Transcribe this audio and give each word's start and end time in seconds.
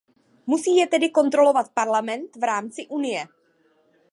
Musí 0.51 0.73
je 0.77 0.87
tedy 0.87 1.09
kontrolovat 1.13 1.71
Parlament 1.77 2.33
v 2.35 2.43
rámci 2.43 2.87
Unie. 2.89 3.27